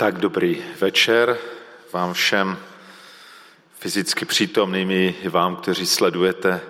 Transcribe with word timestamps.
Tak 0.00 0.18
dobrý 0.18 0.62
večer 0.80 1.38
vám 1.92 2.12
všem 2.12 2.58
fyzicky 3.78 4.24
přítomným 4.24 4.90
i 4.90 5.14
vám, 5.28 5.56
kteří 5.56 5.86
sledujete 5.86 6.60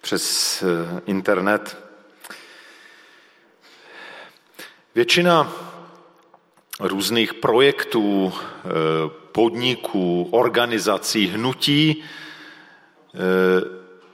přes 0.00 0.62
eh, 0.62 1.00
internet. 1.06 1.78
Většina 4.94 5.52
různých 6.80 7.34
projektů, 7.34 8.32
eh, 8.34 8.68
podniků, 9.32 10.28
organizací, 10.30 11.26
hnutí 11.26 12.04
eh, 12.04 13.18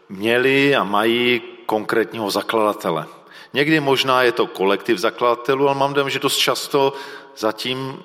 měli 0.08 0.76
a 0.76 0.84
mají 0.84 1.42
konkrétního 1.66 2.30
zakladatele. 2.30 3.06
Někdy 3.52 3.80
možná 3.80 4.22
je 4.22 4.32
to 4.32 4.46
kolektiv 4.46 4.98
zakladatelů, 4.98 5.68
ale 5.68 5.78
mám 5.78 5.94
dojem, 5.94 6.10
že 6.10 6.18
dost 6.18 6.36
často 6.36 6.92
zatím 7.36 8.04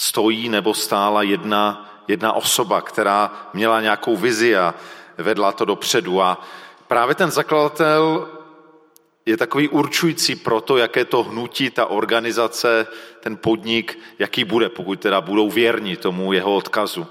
stojí 0.00 0.48
nebo 0.48 0.74
stála 0.74 1.22
jedna, 1.22 1.90
jedna 2.08 2.32
osoba, 2.32 2.80
která 2.80 3.50
měla 3.52 3.80
nějakou 3.80 4.16
vizi 4.16 4.56
a 4.56 4.74
vedla 5.18 5.52
to 5.52 5.64
dopředu. 5.64 6.22
A 6.22 6.44
právě 6.88 7.14
ten 7.14 7.30
zakladatel 7.30 8.28
je 9.26 9.36
takový 9.36 9.68
určující 9.68 10.36
pro 10.36 10.60
to, 10.60 10.76
jaké 10.76 11.04
to 11.04 11.22
hnutí, 11.22 11.70
ta 11.70 11.86
organizace, 11.86 12.86
ten 13.20 13.36
podnik, 13.36 13.98
jaký 14.18 14.44
bude, 14.44 14.68
pokud 14.68 15.00
teda 15.00 15.20
budou 15.20 15.50
věrni 15.50 15.96
tomu 15.96 16.32
jeho 16.32 16.56
odkazu. 16.56 17.06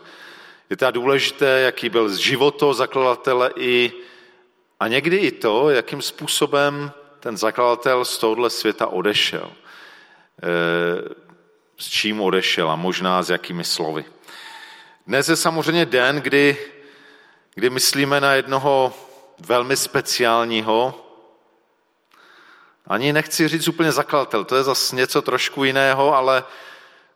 Je 0.70 0.78
teda 0.78 0.92
důležité, 0.92 1.60
jaký 1.60 1.90
byl 1.90 2.10
z 2.10 2.18
životo 2.18 2.74
zakladatele 2.74 3.52
i, 3.56 3.94
a 4.80 4.88
někdy 4.88 5.18
i 5.18 5.32
to, 5.32 5.70
jakým 5.70 6.02
způsobem 6.02 6.92
ten 7.20 7.38
zakladatel 7.38 8.06
z 8.06 8.18
tohohle 8.18 8.50
světa 8.50 8.88
odešel. 8.88 9.52
E, 10.44 11.29
s 11.80 11.88
čím 11.88 12.22
odešel 12.22 12.72
a 12.72 12.76
možná 12.76 13.24
s 13.24 13.30
jakými 13.30 13.64
slovy. 13.64 14.06
Dnes 15.08 15.30
je 15.30 15.36
samozřejmě 15.36 15.86
den, 15.86 16.16
kdy, 16.16 16.58
kdy 17.56 17.70
myslíme 17.70 18.22
na 18.22 18.34
jednoho 18.34 18.94
velmi 19.40 19.78
speciálního, 19.78 21.06
ani 22.88 23.14
nechci 23.14 23.48
říct 23.48 23.68
úplně 23.68 23.92
zakladatel, 23.92 24.46
to 24.46 24.56
je 24.56 24.64
zase 24.64 24.96
něco 24.96 25.22
trošku 25.22 25.64
jiného, 25.64 26.16
ale 26.16 26.44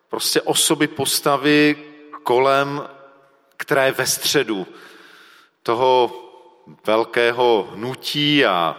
prostě 0.10 0.42
osoby 0.42 0.88
postavy 0.88 1.76
kolem, 2.24 2.88
která 3.58 3.86
je 3.86 3.92
ve 3.92 4.08
středu 4.08 4.68
toho 5.64 6.12
velkého 6.86 7.70
hnutí 7.74 8.46
a 8.46 8.76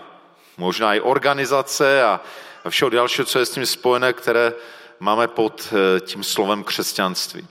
možná 0.57 0.95
i 0.95 1.01
organizace 1.01 2.03
a 2.03 2.21
všeho 2.69 2.89
dalšího, 2.89 3.25
co 3.25 3.39
je 3.39 3.47
s 3.47 3.51
tím 3.51 3.67
spojené, 3.67 4.13
které 4.13 4.53
máme 5.01 5.29
pod 5.29 5.73
eh, 5.73 6.01
tím 6.01 6.25
slovem 6.25 6.65
křesťanství. 6.65 7.47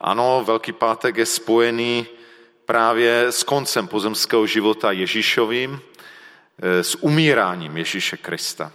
Ano, 0.00 0.44
Velký 0.46 0.72
pátek 0.72 1.16
je 1.16 1.26
spojený 1.26 2.06
právě 2.66 3.26
s 3.32 3.42
koncem 3.42 3.88
pozemského 3.88 4.46
života 4.46 4.92
Ježíšovým, 4.92 5.80
eh, 6.62 6.84
s 6.84 6.94
umíráním 6.94 7.76
Ježíše 7.76 8.16
Krista. 8.16 8.72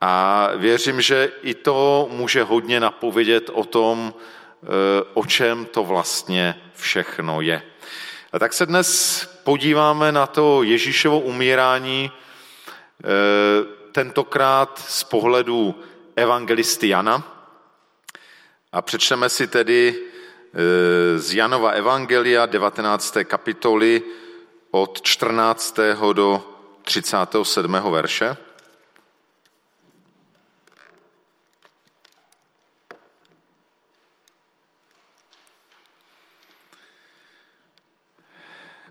A 0.00 0.48
věřím, 0.56 1.00
že 1.00 1.32
i 1.42 1.54
to 1.54 2.08
může 2.10 2.42
hodně 2.42 2.80
napovědět 2.80 3.50
o 3.52 3.64
tom, 3.64 4.14
eh, 4.14 4.66
o 5.14 5.26
čem 5.26 5.64
to 5.64 5.84
vlastně 5.84 6.60
všechno 6.74 7.40
je. 7.40 7.62
A 8.32 8.38
tak 8.38 8.52
se 8.52 8.66
dnes 8.66 9.22
podíváme 9.44 10.12
na 10.12 10.26
to 10.26 10.62
Ježíšovo 10.62 11.20
umírání, 11.20 12.10
tentokrát 13.92 14.84
z 14.88 15.04
pohledu 15.04 15.74
evangelisty 16.16 16.88
Jana. 16.88 17.46
A 18.72 18.82
přečteme 18.82 19.28
si 19.28 19.46
tedy 19.46 19.94
e, 19.94 21.18
z 21.18 21.34
Janova 21.34 21.70
Evangelia 21.70 22.46
19. 22.46 23.16
kapitoly 23.24 24.02
od 24.70 25.02
14. 25.02 25.78
do 26.12 26.44
37. 26.82 27.72
verše. 27.72 28.36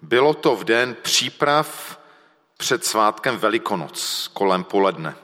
Bylo 0.02 0.34
to 0.34 0.56
v 0.56 0.64
den 0.64 0.96
příprav 1.02 2.00
před 2.58 2.86
svátkem 2.86 3.38
Velikonoc 3.38 4.28
kolem 4.34 4.64
poledne. 4.64 5.16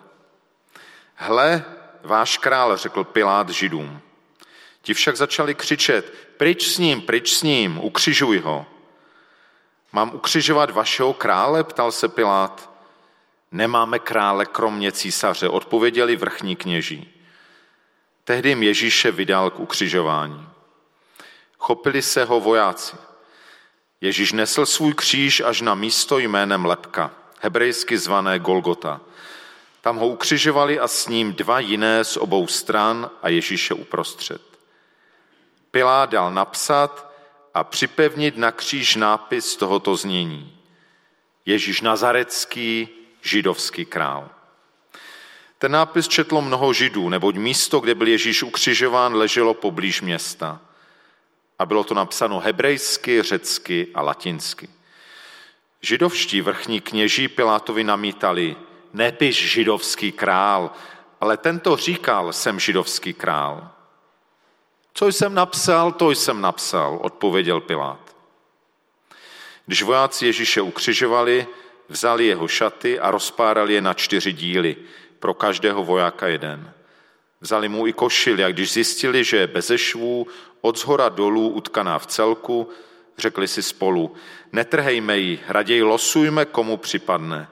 Hle, 1.15 1.65
váš 2.03 2.37
král, 2.37 2.77
řekl 2.77 3.03
Pilát 3.03 3.49
židům. 3.49 4.01
Ti 4.81 4.93
však 4.93 5.17
začali 5.17 5.55
křičet, 5.55 6.13
pryč 6.37 6.67
s 6.67 6.77
ním, 6.77 7.01
pryč 7.01 7.33
s 7.33 7.43
ním, 7.43 7.79
ukřižuj 7.83 8.39
ho. 8.39 8.65
Mám 9.91 10.11
ukřižovat 10.13 10.69
vašeho 10.69 11.13
krále, 11.13 11.63
ptal 11.63 11.91
se 11.91 12.07
Pilát. 12.07 12.69
Nemáme 13.51 13.99
krále 13.99 14.45
kromě 14.45 14.91
císaře, 14.91 15.49
odpověděli 15.49 16.15
vrchní 16.15 16.55
kněží. 16.55 17.13
Tehdy 18.23 18.49
jim 18.49 18.63
Ježíše 18.63 19.11
vydal 19.11 19.49
k 19.49 19.59
ukřižování. 19.59 20.49
Chopili 21.57 22.01
se 22.01 22.25
ho 22.25 22.39
vojáci. 22.39 22.95
Ježíš 24.01 24.31
nesl 24.31 24.65
svůj 24.65 24.93
kříž 24.93 25.41
až 25.41 25.61
na 25.61 25.75
místo 25.75 26.19
jménem 26.19 26.65
Lepka, 26.65 27.11
hebrejsky 27.41 27.97
zvané 27.97 28.39
Golgota. 28.39 29.01
Tam 29.81 29.97
ho 29.97 30.07
ukřižovali 30.07 30.79
a 30.79 30.87
s 30.87 31.07
ním 31.07 31.33
dva 31.33 31.59
jiné 31.59 32.03
z 32.03 32.17
obou 32.17 32.47
stran 32.47 33.09
a 33.21 33.29
Ježíše 33.29 33.73
uprostřed. 33.73 34.41
Pilát 35.71 36.09
dal 36.09 36.31
napsat 36.31 37.11
a 37.53 37.63
připevnit 37.63 38.37
na 38.37 38.51
kříž 38.51 38.95
nápis 38.95 39.55
tohoto 39.55 39.95
znění. 39.95 40.57
Ježíš 41.45 41.81
Nazarecký, 41.81 42.89
židovský 43.21 43.85
král. 43.85 44.29
Ten 45.57 45.71
nápis 45.71 46.07
četlo 46.07 46.41
mnoho 46.41 46.73
židů, 46.73 47.09
neboť 47.09 47.35
místo, 47.35 47.79
kde 47.79 47.95
byl 47.95 48.07
Ježíš 48.07 48.43
ukřižován, 48.43 49.15
leželo 49.15 49.53
poblíž 49.53 50.01
města. 50.01 50.61
A 51.59 51.65
bylo 51.65 51.83
to 51.83 51.93
napsáno 51.93 52.39
hebrejsky, 52.39 53.21
řecky 53.21 53.87
a 53.93 54.01
latinsky. 54.01 54.69
Židovští 55.81 56.41
vrchní 56.41 56.81
kněží 56.81 57.27
Pilátovi 57.27 57.83
namítali– 57.83 58.55
nepiš 58.93 59.51
židovský 59.51 60.11
král, 60.11 60.71
ale 61.21 61.37
tento 61.37 61.75
říkal, 61.75 62.33
jsem 62.33 62.59
židovský 62.59 63.13
král. 63.13 63.69
Co 64.93 65.07
jsem 65.07 65.33
napsal, 65.33 65.91
to 65.91 66.11
jsem 66.11 66.41
napsal, 66.41 66.99
odpověděl 67.01 67.61
Pilát. 67.61 68.15
Když 69.65 69.83
vojáci 69.83 70.25
Ježíše 70.25 70.61
ukřižovali, 70.61 71.47
vzali 71.89 72.25
jeho 72.25 72.47
šaty 72.47 72.99
a 72.99 73.11
rozpárali 73.11 73.73
je 73.73 73.81
na 73.81 73.93
čtyři 73.93 74.33
díly, 74.33 74.75
pro 75.19 75.33
každého 75.33 75.83
vojáka 75.83 76.27
jeden. 76.27 76.73
Vzali 77.41 77.69
mu 77.69 77.87
i 77.87 77.93
košili 77.93 78.43
a 78.43 78.49
když 78.49 78.73
zjistili, 78.73 79.23
že 79.23 79.37
je 79.37 79.47
beze 79.47 79.77
švů, 79.77 80.27
od 80.61 80.79
zhora 80.79 81.09
dolů 81.09 81.49
utkaná 81.49 81.99
v 81.99 82.05
celku, 82.05 82.69
řekli 83.17 83.47
si 83.47 83.63
spolu, 83.63 84.15
netrhejme 84.51 85.17
ji, 85.17 85.39
raději 85.47 85.83
losujme, 85.83 86.45
komu 86.45 86.77
připadne. 86.77 87.47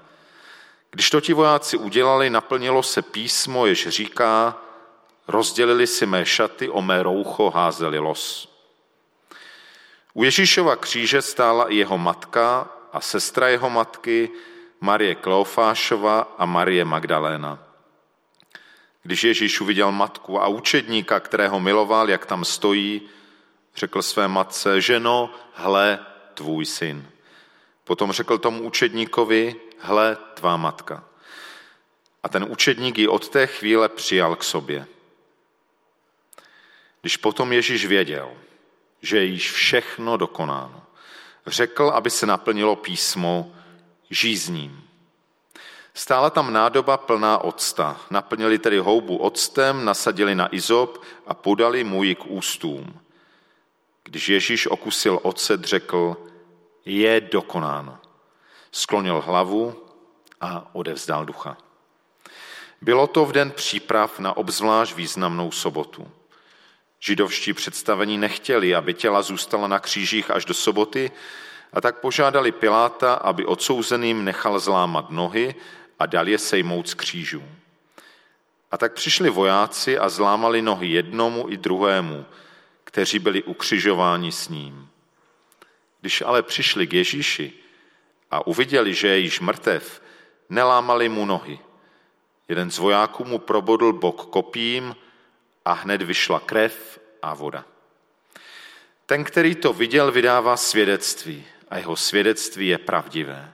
Když 0.97 1.09
to 1.09 1.21
ti 1.21 1.33
vojáci 1.33 1.77
udělali, 1.77 2.29
naplnilo 2.29 2.83
se 2.83 3.01
písmo, 3.01 3.65
jež 3.65 3.87
říká, 3.87 4.57
rozdělili 5.27 5.87
si 5.87 6.05
mé 6.05 6.25
šaty, 6.25 6.69
o 6.69 6.81
mé 6.81 7.03
roucho 7.03 7.49
házeli 7.49 7.99
los. 7.99 8.55
U 10.13 10.23
Ježíšova 10.23 10.75
kříže 10.75 11.21
stála 11.21 11.69
i 11.69 11.75
jeho 11.75 11.97
matka 11.97 12.69
a 12.93 13.01
sestra 13.01 13.47
jeho 13.47 13.69
matky, 13.69 14.29
Marie 14.81 15.15
Kleofášova 15.15 16.35
a 16.37 16.45
Marie 16.45 16.85
Magdaléna. 16.85 17.59
Když 19.03 19.23
Ježíš 19.23 19.61
uviděl 19.61 19.91
matku 19.91 20.41
a 20.41 20.47
učedníka, 20.47 21.19
kterého 21.19 21.59
miloval, 21.59 22.09
jak 22.09 22.25
tam 22.25 22.45
stojí, 22.45 23.01
řekl 23.75 24.01
své 24.01 24.27
matce, 24.27 24.81
ženo, 24.81 25.29
hle, 25.53 25.99
tvůj 26.33 26.65
syn. 26.65 27.09
Potom 27.83 28.11
řekl 28.11 28.37
tomu 28.37 28.63
učedníkovi, 28.63 29.55
hle, 29.79 30.17
tvá 30.33 30.57
matka. 30.57 31.03
A 32.23 32.29
ten 32.29 32.45
učedník 32.49 32.97
ji 32.97 33.07
od 33.07 33.29
té 33.29 33.47
chvíle 33.47 33.89
přijal 33.89 34.35
k 34.35 34.43
sobě. 34.43 34.87
Když 37.01 37.17
potom 37.17 37.53
Ježíš 37.53 37.85
věděl, 37.85 38.31
že 39.01 39.17
je 39.17 39.23
již 39.23 39.51
všechno 39.51 40.17
dokonáno, 40.17 40.83
řekl, 41.47 41.91
aby 41.95 42.09
se 42.09 42.25
naplnilo 42.25 42.75
písmo 42.75 43.55
žízním. 44.09 44.83
Stála 45.93 46.29
tam 46.29 46.53
nádoba 46.53 46.97
plná 46.97 47.37
octa. 47.37 48.01
Naplnili 48.09 48.59
tedy 48.59 48.77
houbu 48.77 49.17
octem, 49.17 49.85
nasadili 49.85 50.35
na 50.35 50.55
izop 50.55 51.03
a 51.27 51.33
podali 51.33 51.83
mu 51.83 52.03
ji 52.03 52.15
k 52.15 52.25
ústům. 52.25 52.99
Když 54.03 54.29
Ježíš 54.29 54.67
okusil 54.67 55.19
ocet, 55.23 55.63
řekl, 55.63 56.17
je 56.85 57.21
dokonáno 57.21 57.99
sklonil 58.77 59.21
hlavu 59.21 59.83
a 60.41 60.75
odevzdal 60.75 61.25
ducha. 61.25 61.57
Bylo 62.81 63.07
to 63.07 63.25
v 63.25 63.31
den 63.31 63.51
příprav 63.51 64.19
na 64.19 64.37
obzvlášť 64.37 64.95
významnou 64.95 65.51
sobotu. 65.51 66.11
Židovští 66.99 67.53
představení 67.53 68.17
nechtěli, 68.17 68.75
aby 68.75 68.93
těla 68.93 69.21
zůstala 69.21 69.67
na 69.67 69.79
křížích 69.79 70.31
až 70.31 70.45
do 70.45 70.53
soboty, 70.53 71.11
a 71.73 71.81
tak 71.81 71.99
požádali 71.99 72.51
Piláta, 72.51 73.13
aby 73.13 73.45
odsouzeným 73.45 74.25
nechal 74.25 74.59
zlámat 74.59 75.09
nohy 75.09 75.55
a 75.99 76.05
dal 76.05 76.27
je 76.27 76.37
sejmout 76.37 76.89
z 76.89 76.93
křížů. 76.93 77.43
A 78.71 78.77
tak 78.77 78.93
přišli 78.93 79.29
vojáci 79.29 79.97
a 79.99 80.09
zlámali 80.09 80.61
nohy 80.61 80.87
jednomu 80.87 81.45
i 81.49 81.57
druhému, 81.57 82.25
kteří 82.83 83.19
byli 83.19 83.43
ukřižováni 83.43 84.31
s 84.31 84.49
ním. 84.49 84.89
Když 86.01 86.21
ale 86.21 86.43
přišli 86.43 86.87
k 86.87 86.93
Ježíši 86.93 87.53
a 88.31 88.47
uviděli, 88.47 88.93
že 88.93 89.07
je 89.07 89.17
již 89.17 89.39
mrtev, 89.39 90.01
nelámali 90.49 91.09
mu 91.09 91.25
nohy. 91.25 91.59
Jeden 92.47 92.71
z 92.71 92.77
vojáků 92.77 93.25
mu 93.25 93.39
probodl 93.39 93.93
bok 93.93 94.25
kopím 94.25 94.95
a 95.65 95.71
hned 95.71 96.01
vyšla 96.01 96.39
krev 96.39 96.99
a 97.21 97.33
voda. 97.33 97.65
Ten, 99.05 99.23
který 99.23 99.55
to 99.55 99.73
viděl, 99.73 100.11
vydává 100.11 100.57
svědectví 100.57 101.45
a 101.69 101.77
jeho 101.77 101.95
svědectví 101.95 102.67
je 102.67 102.77
pravdivé. 102.77 103.53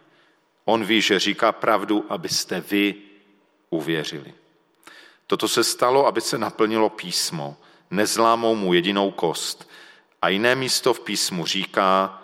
On 0.65 0.85
ví, 0.85 1.01
že 1.01 1.19
říká 1.19 1.51
pravdu, 1.51 2.05
abyste 2.09 2.61
vy 2.61 2.95
uvěřili. 3.69 4.33
Toto 5.27 5.47
se 5.47 5.63
stalo, 5.63 6.07
aby 6.07 6.21
se 6.21 6.37
naplnilo 6.37 6.89
písmo. 6.89 7.57
Nezlámou 7.91 8.55
mu 8.55 8.73
jedinou 8.73 9.11
kost. 9.11 9.69
A 10.21 10.29
jiné 10.29 10.55
místo 10.55 10.93
v 10.93 10.99
písmu 10.99 11.45
říká, 11.45 12.21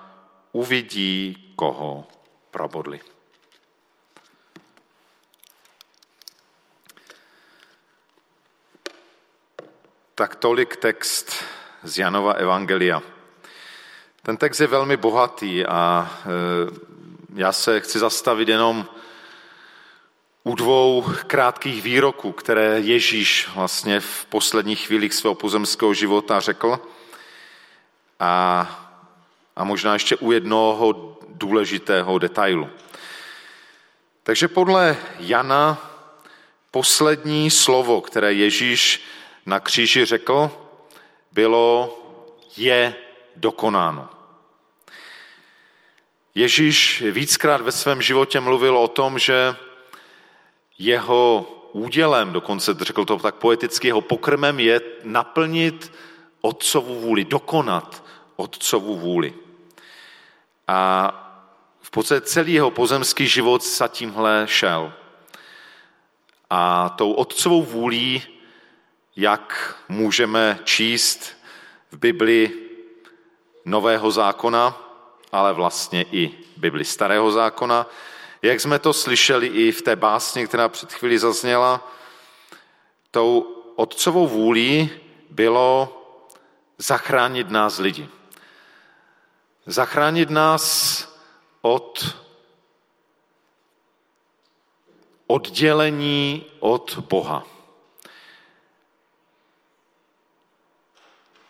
uvidí, 0.51 1.53
koho 1.55 2.07
probodli. 2.51 2.99
Tak 10.15 10.35
tolik 10.35 10.75
text 10.75 11.43
z 11.83 11.97
Janova 11.97 12.33
Evangelia. 12.33 13.01
Ten 14.21 14.37
text 14.37 14.59
je 14.59 14.67
velmi 14.67 14.97
bohatý 14.97 15.65
a 15.65 16.11
e, 16.25 16.29
já 17.35 17.51
se 17.51 17.79
chci 17.79 17.99
zastavit 17.99 18.49
jenom 18.49 18.85
u 20.43 20.55
dvou 20.55 21.05
krátkých 21.27 21.81
výroků, 21.81 22.31
které 22.31 22.79
Ježíš 22.79 23.49
vlastně 23.55 23.99
v 23.99 24.25
posledních 24.25 24.87
chvílích 24.87 25.13
svého 25.13 25.35
pozemského 25.35 25.93
života 25.93 26.39
řekl. 26.39 26.79
A, 28.19 28.67
a 29.55 29.63
možná 29.63 29.93
ještě 29.93 30.15
u 30.15 30.31
jednoho 30.31 31.17
důležitého 31.39 32.19
detailu. 32.19 32.69
Takže 34.23 34.47
podle 34.47 34.97
Jana 35.19 35.91
poslední 36.71 37.51
slovo, 37.51 38.01
které 38.01 38.33
Ježíš 38.33 39.03
na 39.45 39.59
kříži 39.59 40.05
řekl, 40.05 40.51
bylo 41.31 41.97
je 42.57 42.95
dokonáno. 43.35 44.09
Ježíš 46.35 47.03
víckrát 47.11 47.61
ve 47.61 47.71
svém 47.71 48.01
životě 48.01 48.39
mluvil 48.39 48.77
o 48.77 48.87
tom, 48.87 49.19
že 49.19 49.55
jeho 50.77 51.47
údělem, 51.71 52.33
dokonce 52.33 52.73
řekl 52.81 53.05
to 53.05 53.17
tak 53.17 53.35
poeticky, 53.35 53.87
jeho 53.87 54.01
pokrmem 54.01 54.59
je 54.59 54.81
naplnit 55.03 55.91
otcovu 56.41 56.95
vůli, 56.99 57.25
dokonat 57.25 58.03
otcovu 58.35 58.95
vůli. 58.95 59.33
A 60.67 61.28
v 61.89 61.91
podstatě 61.91 62.21
celý 62.21 62.53
jeho 62.53 62.71
pozemský 62.71 63.27
život 63.27 63.65
za 63.65 63.87
tímhle 63.87 64.43
šel. 64.45 64.93
A 66.49 66.89
tou 66.89 67.11
otcovou 67.11 67.63
vůlí, 67.63 68.23
jak 69.15 69.75
můžeme 69.89 70.59
číst 70.63 71.37
v 71.91 71.97
Bibli 71.97 72.51
Nového 73.65 74.11
zákona, 74.11 74.77
ale 75.31 75.53
vlastně 75.53 76.05
i 76.11 76.31
Bibli 76.57 76.85
Starého 76.85 77.31
zákona, 77.31 77.85
jak 78.41 78.61
jsme 78.61 78.79
to 78.79 78.93
slyšeli 78.93 79.47
i 79.47 79.71
v 79.71 79.81
té 79.81 79.95
básni, 79.95 80.47
která 80.47 80.69
před 80.69 80.93
chvílí 80.93 81.17
zazněla, 81.17 81.91
tou 83.11 83.41
otcovou 83.75 84.27
vůlí 84.27 84.89
bylo 85.29 85.95
zachránit 86.77 87.49
nás 87.49 87.79
lidi. 87.79 88.09
Zachránit 89.65 90.29
nás 90.29 91.08
od 91.61 92.15
oddělení 95.27 96.45
od 96.59 96.97
Boha. 97.09 97.45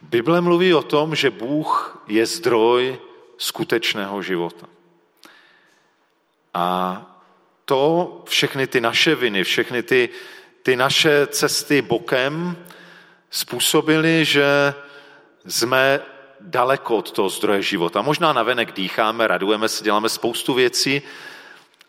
Bible 0.02 0.42
mluví 0.42 0.74
o 0.74 0.82
tom, 0.82 1.16
že 1.16 1.30
Bůh 1.30 2.04
je 2.08 2.26
zdroj 2.26 3.00
skutečného 3.38 4.22
života. 4.22 4.68
A 6.54 7.06
to 7.66 8.24
všechny 8.26 8.68
ty 8.68 8.82
naše 8.82 9.16
viny, 9.16 9.44
všechny 9.44 9.84
ty, 9.84 10.10
ty 10.64 10.76
naše 10.76 11.28
cesty 11.28 11.82
bokem 11.82 12.66
způsobily, 13.30 14.26
že 14.26 14.74
jsme 15.48 16.02
daleko 16.40 16.98
od 16.98 17.12
toho 17.12 17.30
zdroje 17.30 17.62
života. 17.62 18.02
Možná 18.02 18.34
navenek 18.34 18.72
dýcháme, 18.72 19.28
radujeme 19.28 19.70
se, 19.70 19.84
děláme 19.84 20.10
spoustu 20.10 20.54
věcí, 20.54 21.02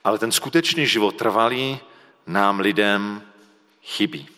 ale 0.05 0.19
ten 0.19 0.33
skutečný 0.33 0.87
život 0.87 1.17
trvalý 1.17 1.79
nám 2.27 2.61
lidem 2.61 3.23
chybí. 3.83 4.29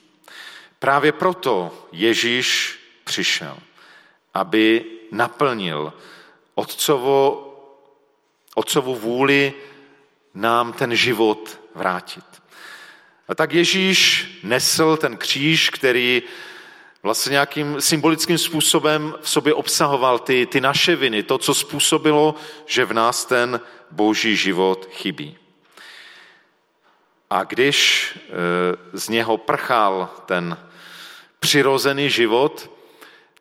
Právě 0.78 1.12
proto 1.12 1.74
Ježíš 1.92 2.78
přišel, 3.04 3.56
aby 4.34 4.84
naplnil 5.12 5.92
otcovo, 6.54 7.48
otcovu 8.54 8.94
vůli 8.94 9.54
nám 10.34 10.72
ten 10.72 10.96
život 10.96 11.60
vrátit. 11.74 12.24
A 13.28 13.34
tak 13.34 13.52
Ježíš 13.52 14.28
nesl 14.42 14.96
ten 14.96 15.16
kříž, 15.16 15.70
který 15.70 16.22
vlastně 17.02 17.30
nějakým 17.30 17.80
symbolickým 17.80 18.38
způsobem 18.38 19.14
v 19.20 19.30
sobě 19.30 19.54
obsahoval 19.54 20.18
ty, 20.18 20.46
ty 20.46 20.60
naše 20.60 20.96
viny, 20.96 21.22
to, 21.22 21.38
co 21.38 21.54
způsobilo, 21.54 22.34
že 22.66 22.84
v 22.84 22.92
nás 22.92 23.24
ten 23.24 23.60
boží 23.90 24.36
život 24.36 24.88
chybí. 24.92 25.36
A 27.30 27.44
když 27.44 28.10
e, 28.14 28.98
z 28.98 29.08
něho 29.08 29.38
prchal 29.38 30.10
ten 30.26 30.56
přirozený 31.40 32.10
život, 32.10 32.70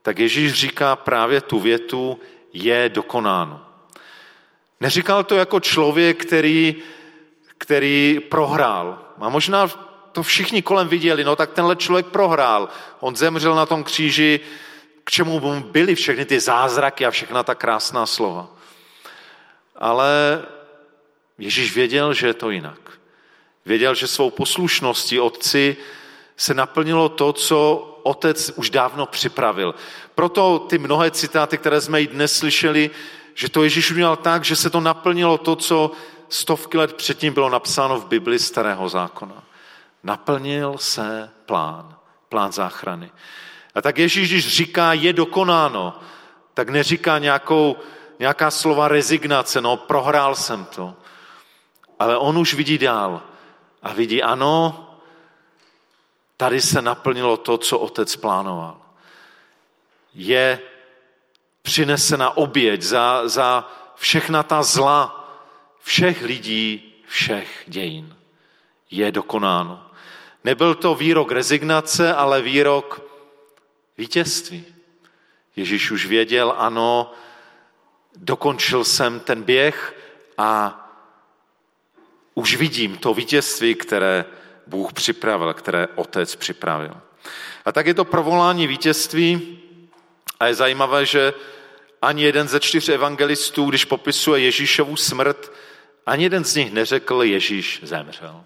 tak 0.02 0.20
Ježíš 0.20 0.54
říká 0.54 0.96
právě 0.96 1.42
tu 1.42 1.60
větu, 1.60 2.20
je 2.54 2.90
dokonáno. 2.90 3.66
Neříkal 4.80 5.24
to 5.24 5.36
jako 5.36 5.60
člověk, 5.60 6.26
který, 6.26 6.76
který 7.58 8.20
prohrál. 8.30 9.06
A 9.20 9.30
možná 9.30 9.70
to 10.12 10.24
všichni 10.24 10.62
kolem 10.62 10.88
viděli, 10.88 11.24
no 11.24 11.36
tak 11.36 11.52
tenhle 11.52 11.76
člověk 11.76 12.06
prohrál. 12.06 12.70
On 13.00 13.16
zemřel 13.16 13.56
na 13.56 13.66
tom 13.66 13.84
kříži, 13.84 14.40
k 15.04 15.12
čemu 15.12 15.40
mu 15.40 15.60
byly 15.60 15.96
všechny 15.96 16.26
ty 16.26 16.40
zázraky 16.40 17.06
a 17.06 17.12
všechna 17.12 17.44
ta 17.44 17.56
krásná 17.56 18.06
slova. 18.06 18.48
Ale 19.76 20.44
Ježíš 21.38 21.76
věděl, 21.76 22.14
že 22.14 22.28
je 22.28 22.34
to 22.34 22.50
jinak. 22.50 22.80
Věděl, 23.66 23.96
že 23.96 24.08
svou 24.08 24.30
poslušností 24.30 25.20
otci 25.20 25.78
se 26.38 26.54
naplnilo 26.54 27.10
to, 27.10 27.34
co 27.34 27.88
otec 28.04 28.52
už 28.56 28.70
dávno 28.70 29.06
připravil. 29.06 29.76
Proto 30.16 30.60
ty 30.60 30.78
mnohé 30.78 31.12
citáty, 31.12 31.58
které 31.58 31.82
jsme 31.82 32.02
i 32.02 32.08
dnes 32.08 32.38
slyšeli, 32.38 32.90
že 33.34 33.50
to 33.50 33.64
Ježíš 33.64 33.92
udělal 33.92 34.16
tak, 34.16 34.46
že 34.46 34.56
se 34.56 34.70
to 34.70 34.80
naplnilo 34.80 35.38
to, 35.38 35.56
co 35.56 35.92
stovky 36.30 36.78
let 36.78 36.94
předtím 36.94 37.34
bylo 37.34 37.50
napsáno 37.50 38.00
v 38.00 38.06
Bibli 38.06 38.40
starého 38.40 38.90
zákona. 38.90 39.44
Naplnil 40.04 40.78
se 40.78 41.30
plán, 41.46 41.96
plán 42.30 42.52
záchrany. 42.52 43.12
A 43.76 43.82
tak 43.82 43.98
Ježíš, 43.98 44.30
když 44.30 44.48
říká, 44.48 44.94
je 44.94 45.14
dokonáno, 45.14 46.00
tak 46.54 46.70
neříká 46.70 47.18
nějakou, 47.18 47.76
nějaká 48.20 48.52
slova 48.52 48.88
rezignace, 48.88 49.62
no 49.62 49.78
prohrál 49.78 50.36
jsem 50.36 50.66
to. 50.66 50.96
Ale 52.00 52.18
on 52.18 52.38
už 52.38 52.54
vidí 52.54 52.78
dál 52.78 53.22
a 53.82 53.94
vidí, 53.94 54.24
ano, 54.24 54.88
tady 56.38 56.62
se 56.62 56.82
naplnilo 56.82 57.38
to, 57.38 57.58
co 57.58 57.80
otec 57.80 58.16
plánoval. 58.16 58.78
Je 60.14 60.60
přinesena 61.62 62.38
oběť 62.38 62.82
za, 62.82 63.28
za 63.28 63.72
všechna 63.96 64.44
ta 64.44 64.64
zla 64.64 65.28
všech 65.80 66.22
lidí, 66.22 66.94
všech 67.08 67.64
dějin. 67.68 68.21
Je 68.92 69.12
dokonáno. 69.12 69.86
Nebyl 70.44 70.76
to 70.76 70.96
výrok 70.96 71.32
rezignace, 71.32 72.14
ale 72.14 72.42
výrok 72.42 73.02
vítězství. 73.98 74.66
Ježíš 75.56 75.92
už 75.92 76.06
věděl, 76.06 76.56
ano, 76.58 77.14
dokončil 78.16 78.84
jsem 78.84 79.20
ten 79.20 79.44
běh 79.44 79.96
a 80.38 80.78
už 82.34 82.56
vidím 82.56 82.98
to 82.98 83.14
vítězství, 83.14 83.76
které 83.76 84.26
Bůh 84.68 84.94
připravil, 84.94 85.54
které 85.54 85.88
Otec 85.96 86.36
připravil. 86.36 86.98
A 87.66 87.72
tak 87.72 87.86
je 87.86 87.94
to 87.94 88.06
provolání 88.06 88.68
vítězství 88.68 89.60
A 90.40 90.48
je 90.48 90.56
zajímavé, 90.56 91.06
že 91.06 91.34
ani 92.02 92.24
jeden 92.24 92.48
ze 92.48 92.60
čtyř 92.60 92.90
evangelistů, 92.90 93.66
když 93.66 93.86
popisuje 93.86 94.44
Ježíšovu 94.44 94.96
smrt, 94.96 95.52
ani 96.06 96.24
jeden 96.24 96.46
z 96.46 96.56
nich 96.56 96.74
neřekl, 96.74 97.24
Ježíš 97.24 97.80
zemřel. 97.84 98.44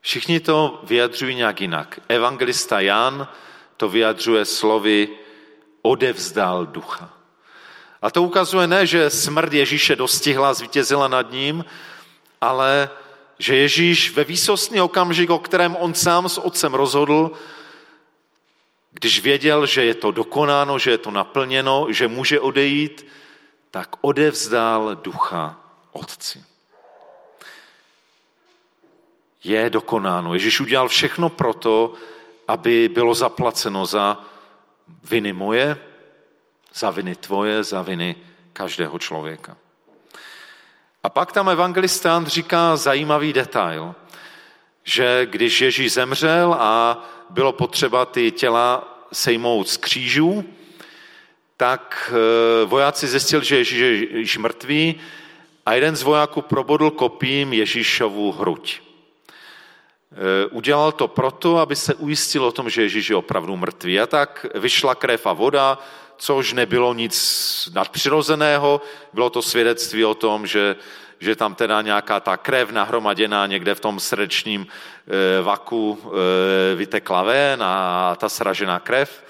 Všichni 0.00 0.40
to 0.40 0.80
vyjadřují 0.82 1.34
nějak 1.34 1.60
jinak. 1.60 2.00
Evangelista 2.08 2.80
Jan 2.80 3.28
to 3.76 3.88
vyjadřuje 3.88 4.44
slovy 4.44 5.08
odevzdal 5.82 6.66
ducha. 6.66 7.10
A 8.02 8.10
to 8.10 8.22
ukazuje 8.22 8.66
ne, 8.66 8.86
že 8.86 9.10
smrt 9.10 9.52
Ježíše 9.52 9.96
dostihla, 9.96 10.54
zvítězila 10.54 11.08
nad 11.08 11.30
ním, 11.32 11.64
ale 12.40 12.90
že 13.38 13.56
Ježíš 13.56 14.14
ve 14.14 14.24
výsostný 14.24 14.80
okamžik, 14.80 15.30
o 15.30 15.38
kterém 15.38 15.76
on 15.76 15.94
sám 15.94 16.28
s 16.28 16.38
otcem 16.38 16.74
rozhodl, 16.74 17.30
když 18.92 19.20
věděl, 19.20 19.66
že 19.66 19.84
je 19.84 19.94
to 19.94 20.10
dokonáno, 20.10 20.78
že 20.78 20.90
je 20.90 20.98
to 20.98 21.10
naplněno, 21.10 21.86
že 21.90 22.08
může 22.08 22.40
odejít, 22.40 23.06
tak 23.70 23.88
odevzdal 24.00 24.96
ducha 24.96 25.60
otci. 25.92 26.44
Je 29.48 29.70
dokonáno. 29.70 30.34
Ježíš 30.34 30.60
udělal 30.60 30.88
všechno 30.88 31.28
proto, 31.28 31.92
aby 32.48 32.88
bylo 32.88 33.14
zaplaceno 33.14 33.86
za 33.86 34.20
viny 35.04 35.32
moje, 35.32 35.78
za 36.74 36.90
viny 36.90 37.14
tvoje, 37.14 37.64
za 37.64 37.82
viny 37.82 38.16
každého 38.52 38.98
člověka. 38.98 39.56
A 41.02 41.08
pak 41.08 41.32
tam 41.32 41.48
evangelista 41.48 42.24
říká 42.26 42.76
zajímavý 42.76 43.32
detail, 43.32 43.94
že 44.84 45.26
když 45.30 45.60
Ježíš 45.60 45.92
zemřel 45.92 46.56
a 46.58 47.04
bylo 47.30 47.52
potřeba 47.52 48.06
ty 48.06 48.30
těla 48.30 48.98
sejmout 49.12 49.68
z 49.68 49.76
křížů, 49.76 50.44
tak 51.56 52.12
eh, 52.12 52.64
vojáci 52.66 53.06
zjistili, 53.06 53.44
že 53.44 53.56
Ježíš 53.56 53.80
je 53.80 54.18
již 54.18 54.38
mrtvý 54.38 55.00
a 55.66 55.74
jeden 55.74 55.96
z 55.96 56.02
vojáků 56.02 56.42
probodl 56.42 56.90
kopím 56.90 57.52
Ježíšovu 57.52 58.32
hruď. 58.32 58.87
Eh, 60.12 60.46
udělal 60.46 60.92
to 60.92 61.08
proto, 61.08 61.58
aby 61.58 61.76
se 61.76 61.94
ujistil 61.94 62.44
o 62.44 62.52
tom, 62.52 62.70
že 62.70 62.82
Ježíš 62.82 63.10
je 63.10 63.16
opravdu 63.16 63.56
mrtvý. 63.56 64.00
A 64.00 64.06
tak 64.06 64.46
vyšla 64.54 64.94
krev 64.94 65.26
a 65.26 65.32
voda, 65.32 65.78
což 66.16 66.52
nebylo 66.52 66.94
nic 66.94 67.68
nadpřirozeného, 67.74 68.80
bylo 69.12 69.30
to 69.30 69.42
svědectví 69.42 70.04
o 70.04 70.14
tom, 70.14 70.46
že, 70.46 70.76
že 71.18 71.36
tam 71.36 71.54
teda 71.54 71.82
nějaká 71.82 72.20
ta 72.20 72.36
krev 72.36 72.70
nahromaděná 72.70 73.46
někde 73.46 73.74
v 73.74 73.80
tom 73.80 74.00
srdečním 74.00 74.66
eh, 74.66 75.42
vaku 75.42 75.98
eh, 76.04 76.74
vytekla 76.74 77.22
ven 77.22 77.62
a 77.62 78.16
ta 78.18 78.28
sražená 78.28 78.80
krev. 78.80 79.24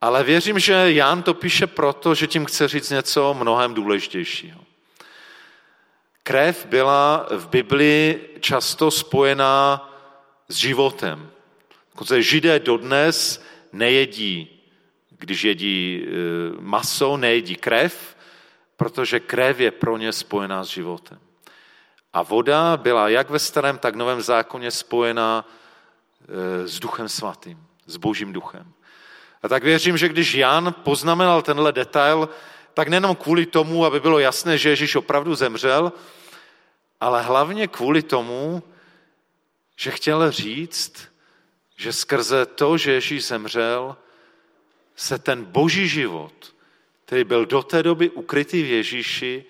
Ale 0.00 0.24
věřím, 0.24 0.58
že 0.58 0.92
Jan 0.92 1.22
to 1.22 1.34
píše 1.34 1.66
proto, 1.66 2.14
že 2.14 2.26
tím 2.26 2.44
chce 2.46 2.68
říct 2.68 2.90
něco 2.90 3.34
mnohem 3.34 3.74
důležitějšího. 3.74 4.71
Krev 6.22 6.66
byla 6.66 7.26
v 7.30 7.48
Biblii 7.48 8.36
často 8.40 8.90
spojená 8.90 9.88
s 10.48 10.54
životem. 10.54 11.30
Dokonce 11.92 12.22
židé 12.22 12.58
dodnes 12.58 13.44
nejedí, 13.72 14.60
když 15.10 15.44
jedí 15.44 16.04
e, 16.04 16.10
maso, 16.60 17.16
nejedí 17.16 17.56
krev, 17.56 18.16
protože 18.76 19.20
krev 19.20 19.60
je 19.60 19.70
pro 19.70 19.96
ně 19.96 20.12
spojená 20.12 20.64
s 20.64 20.68
životem. 20.68 21.18
A 22.12 22.22
voda 22.22 22.76
byla 22.76 23.08
jak 23.08 23.30
ve 23.30 23.38
starém, 23.38 23.78
tak 23.78 23.94
novém 23.94 24.22
zákoně 24.22 24.70
spojená 24.70 25.44
e, 26.28 26.68
s 26.68 26.80
duchem 26.80 27.08
svatým, 27.08 27.66
s 27.86 27.96
božím 27.96 28.32
duchem. 28.32 28.72
A 29.42 29.48
tak 29.48 29.64
věřím, 29.64 29.96
že 29.96 30.08
když 30.08 30.34
Jan 30.34 30.74
poznamenal 30.82 31.42
tenhle 31.42 31.72
detail, 31.72 32.28
tak 32.74 32.88
nejenom 32.88 33.16
kvůli 33.16 33.46
tomu, 33.46 33.84
aby 33.84 34.00
bylo 34.00 34.18
jasné, 34.18 34.58
že 34.58 34.68
Ježíš 34.68 34.96
opravdu 34.96 35.34
zemřel, 35.34 35.92
ale 37.00 37.22
hlavně 37.22 37.68
kvůli 37.68 38.02
tomu, 38.02 38.62
že 39.76 39.90
chtěl 39.90 40.30
říct, 40.30 41.08
že 41.76 41.92
skrze 41.92 42.46
to, 42.46 42.78
že 42.78 42.92
Ježíš 42.92 43.24
zemřel, 43.24 43.96
se 44.96 45.18
ten 45.18 45.44
boží 45.44 45.88
život, 45.88 46.54
který 47.04 47.24
byl 47.24 47.46
do 47.46 47.62
té 47.62 47.82
doby 47.82 48.10
ukrytý 48.10 48.62
v 48.62 48.70
Ježíši, 48.70 49.44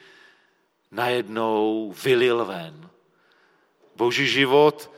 najednou 0.90 1.92
vylil 2.04 2.44
ven. 2.44 2.90
Boží 3.96 4.26
život 4.26 4.90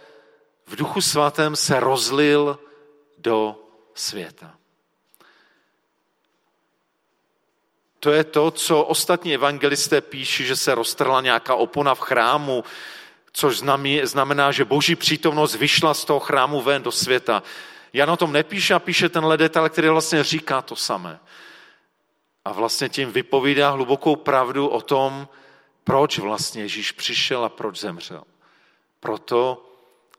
v 0.67 0.77
duchu 0.77 1.01
svatém 1.01 1.57
se 1.57 1.81
rozlil 1.81 2.59
do 3.19 3.57
světa. 3.95 4.59
To 8.05 8.13
je 8.13 8.25
to, 8.25 8.51
co 8.51 8.83
ostatní 8.83 9.35
evangelisté 9.35 10.01
píší, 10.01 10.47
že 10.47 10.57
se 10.57 10.75
roztrhla 10.75 11.21
nějaká 11.21 11.55
opona 11.55 11.95
v 11.95 12.01
chrámu, 12.01 12.65
což 13.33 13.59
znamená, 14.03 14.53
že 14.53 14.65
boží 14.65 14.97
přítomnost 14.97 15.55
vyšla 15.55 15.95
z 15.95 16.05
toho 16.05 16.21
chrámu 16.21 16.61
ven 16.61 16.83
do 16.83 16.93
světa. 16.93 17.43
Jan 17.93 18.11
o 18.11 18.17
tom 18.17 18.33
nepíše 18.33 18.75
a 18.75 18.79
píše 18.79 19.09
tenhle 19.09 19.37
detail, 19.37 19.69
který 19.69 19.89
vlastně 19.89 20.25
říká 20.25 20.63
to 20.63 20.77
samé. 20.77 21.21
A 22.45 22.53
vlastně 22.53 22.89
tím 22.89 23.13
vypovídá 23.13 23.71
hlubokou 23.71 24.17
pravdu 24.17 24.69
o 24.69 24.81
tom, 24.81 25.29
proč 25.85 26.19
vlastně 26.19 26.63
Ježíš 26.63 26.93
přišel 26.93 27.45
a 27.45 27.49
proč 27.49 27.81
zemřel. 27.81 28.23
Proto, 29.01 29.65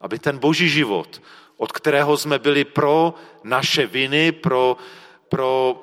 aby 0.02 0.20
ten 0.20 0.38
boží 0.38 0.70
život, 0.70 1.22
od 1.58 1.72
kterého 1.72 2.18
jsme 2.18 2.40
byli 2.40 2.66
pro 2.66 3.14
naše 3.44 3.86
viny, 3.88 4.32
pro, 4.32 4.78
pro 5.30 5.82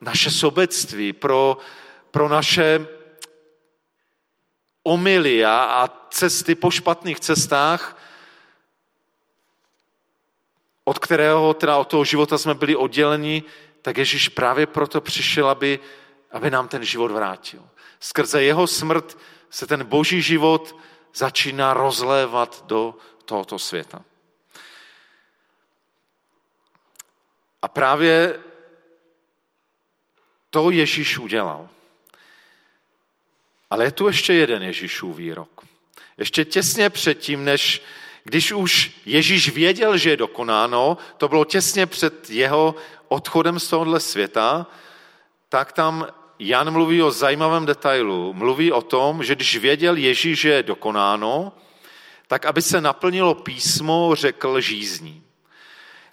naše 0.00 0.30
sobectví, 0.30 1.12
pro, 1.12 1.58
pro 2.10 2.28
naše 2.28 2.86
omily 4.82 5.44
a, 5.44 5.54
a 5.62 5.88
cesty 6.10 6.54
po 6.54 6.70
špatných 6.70 7.20
cestách, 7.20 7.98
od 10.84 10.98
kterého, 10.98 11.54
teda 11.54 11.76
od 11.76 11.88
toho 11.88 12.04
života 12.04 12.38
jsme 12.38 12.54
byli 12.54 12.76
odděleni, 12.76 13.42
tak 13.82 13.96
Ježíš 13.96 14.28
právě 14.28 14.66
proto 14.66 15.00
přišel, 15.00 15.48
aby, 15.48 15.80
aby 16.30 16.50
nám 16.50 16.68
ten 16.68 16.84
život 16.84 17.10
vrátil. 17.10 17.68
Skrze 18.00 18.42
jeho 18.42 18.66
smrt 18.66 19.18
se 19.50 19.66
ten 19.66 19.84
boží 19.84 20.22
život 20.22 20.76
začíná 21.14 21.74
rozlévat 21.74 22.64
do 22.66 22.94
tohoto 23.24 23.58
světa. 23.58 24.02
A 27.62 27.68
právě 27.68 28.40
to 30.58 30.70
Ježíš 30.70 31.18
udělal. 31.18 31.68
Ale 33.70 33.84
je 33.84 33.90
tu 33.90 34.06
ještě 34.06 34.34
jeden 34.34 34.62
Ježíšův 34.62 35.16
výrok. 35.16 35.64
Ještě 36.18 36.44
těsně 36.44 36.90
předtím, 36.90 37.44
než 37.44 37.82
když 38.24 38.52
už 38.52 38.90
Ježíš 39.06 39.48
věděl, 39.48 39.96
že 39.96 40.10
je 40.10 40.16
dokonáno, 40.16 40.98
to 41.16 41.28
bylo 41.28 41.44
těsně 41.44 41.86
před 41.86 42.30
jeho 42.30 42.74
odchodem 43.08 43.58
z 43.58 43.68
tohohle 43.68 44.00
světa, 44.00 44.66
tak 45.48 45.72
tam 45.72 46.06
Jan 46.38 46.70
mluví 46.70 47.02
o 47.02 47.10
zajímavém 47.10 47.66
detailu. 47.66 48.34
Mluví 48.34 48.72
o 48.72 48.82
tom, 48.82 49.24
že 49.24 49.34
když 49.34 49.56
věděl 49.56 49.96
Ježíš, 49.96 50.40
že 50.40 50.48
je 50.48 50.62
dokonáno, 50.62 51.52
tak 52.26 52.46
aby 52.46 52.62
se 52.62 52.80
naplnilo 52.80 53.34
písmo, 53.34 54.14
řekl 54.14 54.60
žízní. 54.60 55.22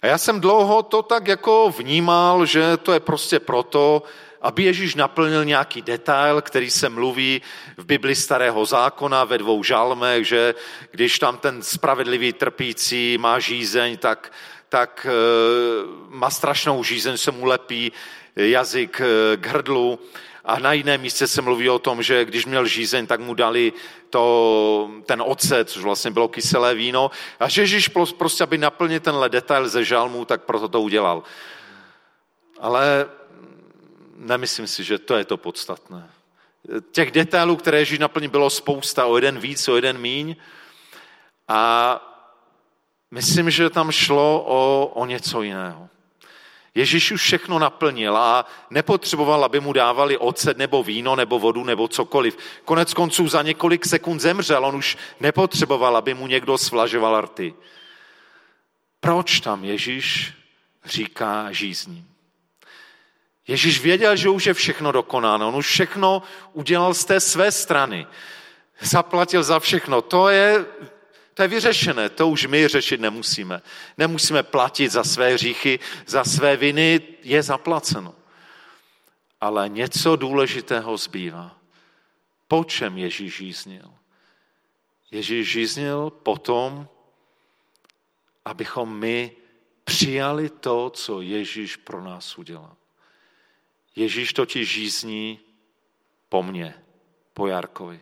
A 0.02 0.06
já 0.06 0.18
jsem 0.18 0.40
dlouho 0.40 0.82
to 0.82 1.02
tak 1.02 1.28
jako 1.28 1.74
vnímal, 1.78 2.46
že 2.46 2.76
to 2.76 2.92
je 2.92 3.00
prostě 3.00 3.40
proto, 3.40 4.02
aby 4.42 4.62
Ježíš 4.62 4.94
naplnil 4.94 5.44
nějaký 5.44 5.82
detail, 5.82 6.42
který 6.42 6.70
se 6.70 6.88
mluví 6.88 7.42
v 7.76 7.84
Bibli 7.84 8.14
starého 8.14 8.66
zákona 8.66 9.24
ve 9.24 9.38
dvou 9.38 9.62
žalmech, 9.62 10.26
že 10.26 10.54
když 10.90 11.18
tam 11.18 11.38
ten 11.38 11.62
spravedlivý 11.62 12.32
trpící 12.32 13.18
má 13.18 13.38
žízeň, 13.38 13.96
tak, 13.96 14.32
tak 14.68 15.06
e, 15.06 15.12
má 16.08 16.30
strašnou 16.30 16.84
žízeň, 16.84 17.16
se 17.16 17.30
mu 17.30 17.44
lepí 17.44 17.92
jazyk 18.36 19.00
e, 19.00 19.36
k 19.36 19.46
hrdlu. 19.46 19.98
A 20.44 20.58
na 20.58 20.72
jiném 20.72 21.00
místě 21.00 21.26
se 21.26 21.42
mluví 21.42 21.68
o 21.70 21.78
tom, 21.78 22.02
že 22.02 22.24
když 22.24 22.46
měl 22.46 22.66
žízeň, 22.66 23.06
tak 23.06 23.20
mu 23.20 23.34
dali 23.34 23.72
to, 24.10 24.90
ten 25.06 25.22
ocet, 25.26 25.70
což 25.70 25.82
vlastně 25.82 26.10
bylo 26.10 26.28
kyselé 26.28 26.74
víno. 26.74 27.10
A 27.40 27.48
že 27.48 27.62
Ježíš 27.62 27.88
prostě, 28.18 28.44
aby 28.44 28.58
naplnil 28.58 29.00
tenhle 29.00 29.28
detail 29.28 29.68
ze 29.68 29.84
žalmů, 29.84 30.24
tak 30.24 30.42
proto 30.42 30.68
to 30.68 30.80
udělal. 30.80 31.22
Ale 32.60 33.06
nemyslím 34.16 34.66
si, 34.66 34.84
že 34.84 34.98
to 34.98 35.16
je 35.16 35.24
to 35.24 35.36
podstatné. 35.36 36.10
Těch 36.92 37.10
detailů, 37.10 37.56
které 37.56 37.78
Ježíš 37.78 37.98
naplnil, 37.98 38.30
bylo 38.30 38.50
spousta, 38.50 39.06
o 39.06 39.16
jeden 39.16 39.38
víc, 39.38 39.68
o 39.68 39.76
jeden 39.76 39.98
míň. 39.98 40.36
A 41.48 42.00
myslím, 43.10 43.50
že 43.50 43.70
tam 43.70 43.90
šlo 43.90 44.44
o, 44.46 44.86
o 44.94 45.06
něco 45.06 45.42
jiného. 45.42 45.88
Ježíš 46.74 47.12
už 47.12 47.22
všechno 47.22 47.58
naplnil 47.58 48.16
a 48.16 48.46
nepotřeboval, 48.70 49.44
aby 49.44 49.60
mu 49.60 49.72
dávali 49.72 50.18
ocet 50.18 50.58
nebo 50.58 50.82
víno 50.82 51.16
nebo 51.16 51.38
vodu 51.38 51.64
nebo 51.64 51.88
cokoliv. 51.88 52.36
Konec 52.64 52.94
konců 52.94 53.28
za 53.28 53.42
několik 53.42 53.86
sekund 53.86 54.20
zemřel, 54.20 54.66
on 54.66 54.76
už 54.76 54.96
nepotřeboval, 55.20 55.96
aby 55.96 56.14
mu 56.14 56.26
někdo 56.26 56.58
svlažoval 56.58 57.20
rty. 57.20 57.54
Proč 59.00 59.40
tam 59.40 59.64
Ježíš 59.64 60.34
říká 60.84 61.52
žízním? 61.52 62.15
Ježíš 63.46 63.80
věděl, 63.80 64.16
že 64.16 64.28
už 64.28 64.46
je 64.46 64.54
všechno 64.54 64.92
dokonáno. 64.92 65.48
On 65.48 65.56
už 65.56 65.66
všechno 65.66 66.22
udělal 66.52 66.94
z 66.94 67.04
té 67.04 67.20
své 67.20 67.52
strany. 67.52 68.06
Zaplatil 68.80 69.42
za 69.42 69.58
všechno. 69.58 70.02
To 70.02 70.28
je, 70.28 70.66
to 71.34 71.42
je 71.42 71.48
vyřešené. 71.48 72.08
To 72.08 72.28
už 72.28 72.46
my 72.46 72.68
řešit 72.68 73.00
nemusíme. 73.00 73.62
Nemusíme 73.98 74.42
platit 74.42 74.92
za 74.92 75.04
své 75.04 75.34
hříchy, 75.34 75.78
za 76.06 76.24
své 76.24 76.56
viny. 76.56 77.00
Je 77.22 77.42
zaplaceno. 77.42 78.14
Ale 79.40 79.68
něco 79.68 80.16
důležitého 80.16 80.96
zbývá. 80.96 81.56
Po 82.48 82.64
čem 82.64 82.98
Ježíš 82.98 83.36
žíznil? 83.36 83.90
Ježíš 85.10 85.50
žíznil 85.50 86.10
potom, 86.10 86.88
abychom 88.44 88.98
my 88.98 89.32
přijali 89.84 90.50
to, 90.50 90.90
co 90.90 91.20
Ježíš 91.20 91.76
pro 91.76 92.02
nás 92.02 92.38
udělal. 92.38 92.76
Ježíš 93.96 94.32
totiž 94.32 94.70
žízní 94.70 95.40
po 96.28 96.42
mně, 96.42 96.74
po 97.34 97.46
Jarkovi. 97.46 98.00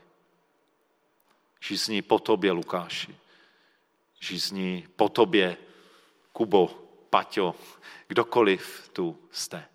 Žízní 1.60 2.02
po 2.02 2.18
tobě, 2.18 2.52
Lukáši. 2.52 3.16
Žízní 4.20 4.86
po 4.96 5.08
tobě, 5.08 5.56
Kubo, 6.32 6.66
Paťo, 7.10 7.54
kdokoliv 8.08 8.90
tu 8.92 9.18
jste. 9.30 9.68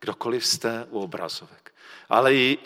Kdokoliv 0.00 0.46
jste 0.46 0.86
u 0.90 1.00
obrazovek. 1.00 1.74
Ale 2.08 2.34
i 2.34 2.58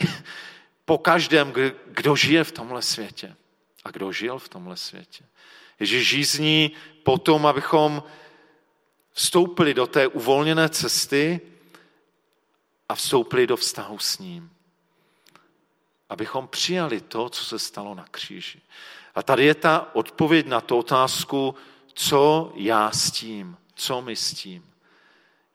po 0.84 0.98
každém, 0.98 1.52
kdo 1.86 2.16
žije 2.16 2.44
v 2.44 2.52
tomhle 2.52 2.82
světě. 2.82 3.36
A 3.84 3.90
kdo 3.90 4.12
žil 4.12 4.38
v 4.38 4.48
tomhle 4.48 4.76
světě. 4.76 5.24
Ježíš 5.80 6.08
žízní 6.08 6.70
potom, 7.02 7.46
abychom 7.46 8.02
vstoupili 9.12 9.74
do 9.74 9.86
té 9.86 10.06
uvolněné 10.06 10.68
cesty 10.68 11.40
a 12.88 12.94
vstoupili 12.94 13.46
do 13.46 13.56
vztahu 13.56 13.98
s 13.98 14.18
ním. 14.18 14.50
Abychom 16.08 16.48
přijali 16.48 17.00
to, 17.00 17.28
co 17.28 17.44
se 17.44 17.58
stalo 17.58 17.94
na 17.94 18.04
kříži. 18.10 18.60
A 19.14 19.22
tady 19.22 19.44
je 19.44 19.54
ta 19.54 19.90
odpověď 19.92 20.46
na 20.46 20.60
tu 20.60 20.78
otázku, 20.78 21.54
co 21.94 22.52
já 22.54 22.90
s 22.90 23.10
tím, 23.10 23.56
co 23.74 24.02
my 24.02 24.16
s 24.16 24.34
tím. 24.34 24.64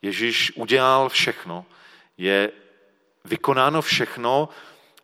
Ježíš 0.02 0.52
udělal 0.56 1.10
všechno, 1.10 1.66
je 2.18 2.52
vykonáno 3.26 3.82
všechno, 3.82 4.50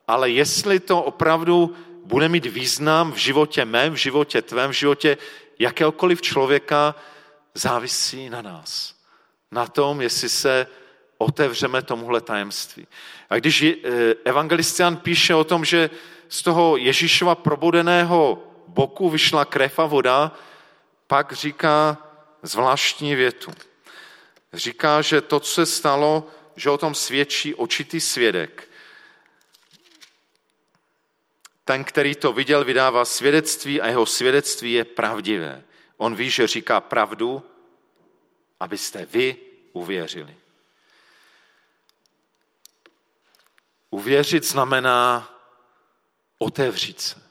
ale 0.07 0.29
jestli 0.29 0.79
to 0.79 1.03
opravdu 1.03 1.75
bude 2.03 2.29
mít 2.29 2.45
význam 2.45 3.11
v 3.11 3.15
životě 3.15 3.65
mém, 3.65 3.93
v 3.93 3.95
životě 3.95 4.41
tvém, 4.41 4.69
v 4.69 4.73
životě 4.73 5.17
jakéhokoliv 5.59 6.21
člověka, 6.21 6.95
závisí 7.53 8.29
na 8.29 8.41
nás. 8.41 8.95
Na 9.51 9.67
tom, 9.67 10.01
jestli 10.01 10.29
se 10.29 10.67
otevřeme 11.17 11.81
tomuhle 11.81 12.21
tajemství. 12.21 12.87
A 13.29 13.35
když 13.35 13.61
eh, 13.61 13.75
evangelistian 14.25 14.97
píše 14.97 15.35
o 15.35 15.43
tom, 15.43 15.65
že 15.65 15.89
z 16.29 16.41
toho 16.41 16.77
Ježíšova 16.77 17.35
probudeného 17.35 18.43
boku 18.67 19.09
vyšla 19.09 19.45
krev 19.45 19.79
a 19.79 19.85
voda, 19.85 20.31
pak 21.07 21.33
říká 21.33 21.97
zvláštní 22.43 23.15
větu. 23.15 23.51
Říká, 24.53 25.01
že 25.01 25.21
to, 25.21 25.39
co 25.39 25.53
se 25.53 25.65
stalo, 25.65 26.27
že 26.55 26.69
o 26.69 26.77
tom 26.77 26.95
svědčí 26.95 27.55
očitý 27.55 27.99
svědek. 27.99 28.69
Ten, 31.65 31.83
který 31.83 32.15
to 32.15 32.33
viděl, 32.33 32.63
vydává 32.63 33.05
svědectví 33.05 33.81
a 33.81 33.87
jeho 33.87 34.05
svědectví 34.05 34.73
je 34.73 34.85
pravdivé. 34.85 35.63
On 35.97 36.15
ví, 36.15 36.29
že 36.29 36.47
říká 36.47 36.81
pravdu, 36.81 37.43
abyste 38.59 39.05
vy 39.05 39.35
uvěřili. 39.73 40.35
Uvěřit 43.97 44.45
znamená 44.45 45.29
otevřít 46.37 47.01
se. 47.01 47.21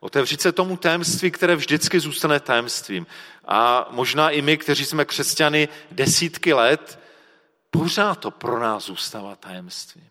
Otevřít 0.00 0.40
se 0.40 0.52
tomu 0.52 0.76
tajemství, 0.76 1.30
které 1.30 1.56
vždycky 1.56 2.00
zůstane 2.00 2.40
tajemstvím. 2.40 3.06
A 3.44 3.88
možná 3.90 4.30
i 4.30 4.42
my, 4.42 4.58
kteří 4.58 4.84
jsme 4.84 5.04
křesťany 5.04 5.68
desítky 5.90 6.52
let, 6.52 6.98
pořád 7.70 8.14
to 8.14 8.30
pro 8.30 8.60
nás 8.60 8.84
zůstává 8.84 9.36
tajemstvím. 9.36 10.08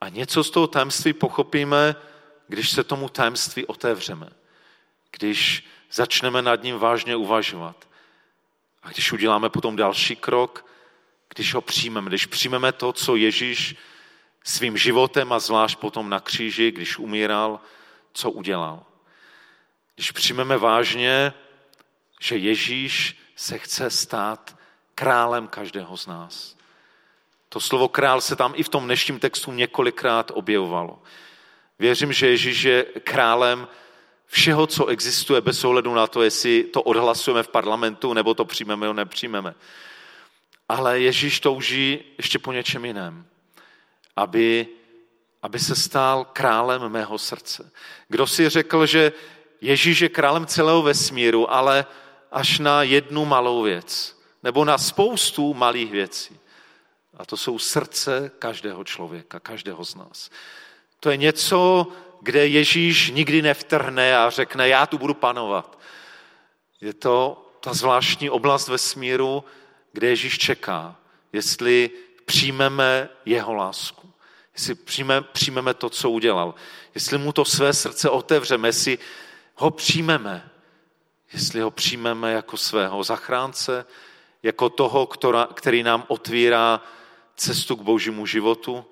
A 0.00 0.08
něco 0.08 0.44
z 0.44 0.50
toho 0.50 0.66
tajemství 0.66 1.12
pochopíme, 1.12 1.96
když 2.48 2.70
se 2.70 2.84
tomu 2.84 3.08
tajemství 3.08 3.66
otevřeme. 3.66 4.28
Když 5.10 5.66
začneme 5.92 6.42
nad 6.42 6.62
ním 6.62 6.78
vážně 6.78 7.16
uvažovat. 7.16 7.88
A 8.82 8.90
když 8.90 9.12
uděláme 9.12 9.48
potom 9.48 9.76
další 9.76 10.16
krok, 10.16 10.66
když 11.34 11.54
ho 11.54 11.60
přijmeme, 11.60 12.08
když 12.08 12.26
přijmeme 12.26 12.72
to, 12.72 12.92
co 12.92 13.16
Ježíš 13.16 13.76
svým 14.44 14.76
životem 14.76 15.32
a 15.32 15.38
zvlášť 15.38 15.78
potom 15.78 16.10
na 16.10 16.20
kříži, 16.20 16.70
když 16.70 16.98
umíral, 16.98 17.60
co 18.12 18.30
udělal. 18.30 18.84
Když 19.94 20.10
přijmeme 20.10 20.58
vážně, 20.58 21.32
že 22.20 22.36
Ježíš 22.36 23.16
se 23.36 23.58
chce 23.58 23.90
stát 23.90 24.56
králem 24.94 25.48
každého 25.48 25.96
z 25.96 26.06
nás. 26.06 26.56
To 27.48 27.60
slovo 27.60 27.88
král 27.88 28.20
se 28.20 28.36
tam 28.36 28.52
i 28.56 28.62
v 28.62 28.68
tom 28.68 28.84
dnešním 28.84 29.18
textu 29.18 29.52
několikrát 29.52 30.30
objevovalo. 30.34 31.02
Věřím, 31.78 32.12
že 32.12 32.26
Ježíš 32.26 32.62
je 32.62 32.84
králem 32.84 33.68
všeho, 34.26 34.66
co 34.66 34.86
existuje, 34.86 35.40
bez 35.40 35.64
ohledu 35.64 35.94
na 35.94 36.06
to, 36.06 36.22
jestli 36.22 36.64
to 36.64 36.82
odhlasujeme 36.82 37.42
v 37.42 37.48
parlamentu, 37.48 38.12
nebo 38.12 38.34
to 38.34 38.44
přijmeme, 38.44 38.86
nebo 38.86 38.92
nepřijmeme. 38.92 39.54
Ale 40.68 41.00
Ježíš 41.00 41.40
touží 41.40 42.04
ještě 42.18 42.38
po 42.38 42.52
něčem 42.52 42.84
jiném. 42.84 43.26
Aby, 44.16 44.66
aby 45.42 45.58
se 45.58 45.76
stal 45.76 46.26
králem 46.32 46.88
mého 46.88 47.18
srdce. 47.18 47.70
Kdo 48.08 48.26
si 48.26 48.48
řekl, 48.48 48.86
že 48.86 49.12
Ježíš 49.60 50.00
je 50.00 50.08
králem 50.08 50.46
celého 50.46 50.82
vesmíru, 50.82 51.52
ale 51.52 51.86
až 52.32 52.58
na 52.58 52.82
jednu 52.82 53.24
malou 53.24 53.62
věc. 53.62 54.20
Nebo 54.42 54.64
na 54.64 54.78
spoustu 54.78 55.54
malých 55.54 55.90
věcí. 55.90 56.38
A 57.16 57.24
to 57.24 57.36
jsou 57.36 57.58
srdce 57.58 58.30
každého 58.38 58.84
člověka, 58.84 59.40
každého 59.40 59.84
z 59.84 59.94
nás. 59.94 60.30
To 61.00 61.10
je 61.10 61.16
něco, 61.16 61.86
kde 62.20 62.46
Ježíš 62.46 63.10
nikdy 63.10 63.42
nevtrhne 63.42 64.16
a 64.18 64.30
řekne, 64.30 64.68
já 64.68 64.86
tu 64.86 64.98
budu 64.98 65.14
panovat. 65.14 65.78
Je 66.80 66.94
to 66.94 67.46
ta 67.60 67.74
zvláštní 67.74 68.30
oblast 68.30 68.68
ve 68.68 68.78
smíru, 68.78 69.44
kde 69.92 70.08
Ježíš 70.08 70.38
čeká, 70.38 70.96
jestli 71.32 71.90
přijmeme 72.24 73.08
jeho 73.24 73.54
lásku, 73.54 74.03
jestli 74.54 74.74
přijme, 74.74 75.22
přijmeme 75.22 75.74
to, 75.74 75.90
co 75.90 76.10
udělal, 76.10 76.54
jestli 76.94 77.18
mu 77.18 77.32
to 77.32 77.44
své 77.44 77.72
srdce 77.72 78.10
otevřeme, 78.10 78.68
jestli 78.68 78.98
ho 79.54 79.70
přijmeme, 79.70 80.50
jestli 81.32 81.60
ho 81.60 81.70
přijmeme 81.70 82.32
jako 82.32 82.56
svého 82.56 83.04
zachránce, 83.04 83.86
jako 84.42 84.68
toho, 84.68 85.06
který 85.54 85.82
nám 85.82 86.04
otvírá 86.08 86.80
cestu 87.36 87.76
k 87.76 87.82
božímu 87.82 88.26
životu, 88.26 88.84